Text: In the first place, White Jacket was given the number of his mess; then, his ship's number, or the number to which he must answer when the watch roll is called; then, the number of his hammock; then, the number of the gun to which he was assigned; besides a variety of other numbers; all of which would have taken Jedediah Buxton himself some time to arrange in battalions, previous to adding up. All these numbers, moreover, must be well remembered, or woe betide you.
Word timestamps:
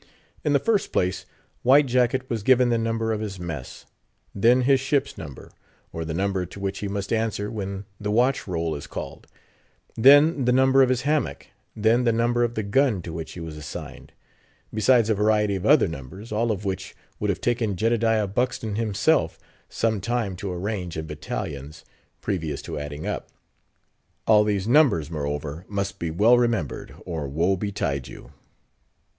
In 0.43 0.53
the 0.53 0.57
first 0.59 0.91
place, 0.91 1.27
White 1.61 1.85
Jacket 1.85 2.27
was 2.27 2.41
given 2.41 2.69
the 2.69 2.79
number 2.79 3.13
of 3.13 3.19
his 3.21 3.39
mess; 3.39 3.85
then, 4.33 4.61
his 4.61 4.79
ship's 4.79 5.15
number, 5.15 5.51
or 5.93 6.03
the 6.03 6.13
number 6.15 6.43
to 6.43 6.59
which 6.59 6.79
he 6.79 6.87
must 6.87 7.13
answer 7.13 7.51
when 7.51 7.85
the 7.99 8.09
watch 8.09 8.47
roll 8.47 8.73
is 8.73 8.87
called; 8.87 9.27
then, 9.95 10.45
the 10.45 10.51
number 10.51 10.81
of 10.81 10.89
his 10.89 11.03
hammock; 11.03 11.45
then, 11.75 12.03
the 12.03 12.11
number 12.11 12.43
of 12.43 12.55
the 12.55 12.63
gun 12.63 13.03
to 13.03 13.13
which 13.13 13.33
he 13.33 13.39
was 13.39 13.55
assigned; 13.55 14.11
besides 14.73 15.07
a 15.07 15.13
variety 15.13 15.53
of 15.55 15.67
other 15.67 15.87
numbers; 15.87 16.31
all 16.31 16.51
of 16.51 16.65
which 16.65 16.95
would 17.19 17.29
have 17.29 17.39
taken 17.39 17.75
Jedediah 17.75 18.25
Buxton 18.25 18.77
himself 18.77 19.37
some 19.69 20.01
time 20.01 20.35
to 20.37 20.51
arrange 20.51 20.97
in 20.97 21.05
battalions, 21.05 21.85
previous 22.21 22.63
to 22.63 22.79
adding 22.79 23.05
up. 23.05 23.29
All 24.25 24.43
these 24.43 24.67
numbers, 24.67 25.11
moreover, 25.11 25.63
must 25.69 25.99
be 25.99 26.09
well 26.09 26.39
remembered, 26.39 26.95
or 27.05 27.27
woe 27.27 27.55
betide 27.55 28.07
you. 28.07 28.31